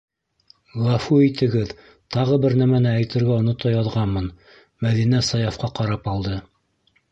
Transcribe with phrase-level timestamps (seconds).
[0.85, 1.73] Ғәфү итегеҙ,
[2.15, 4.33] тағы бер нәмәне әйтергә онота яҙғанмын,-
[4.87, 6.43] Мәҙинә Саяфҡа ҡарап алды.